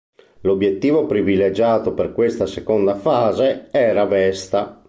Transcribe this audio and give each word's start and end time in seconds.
L'obiettivo 0.39 1.05
privilegiato 1.05 1.93
per 1.93 2.11
questa 2.11 2.47
seconda 2.47 2.95
fase 2.95 3.67
era 3.69 4.03
Vesta. 4.05 4.79